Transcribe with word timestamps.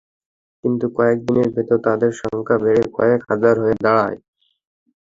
কিন্তু 0.63 0.85
কয়েক 0.97 1.17
দিনের 1.25 1.49
ভেতর 1.55 1.77
তাদের 1.87 2.11
সংখ্যা 2.21 2.57
বেড়ে 2.63 2.83
কয়েক 2.97 3.21
হাজার 3.29 3.55
হয়ে 3.63 3.75
দাঁড়ায়। 3.83 4.17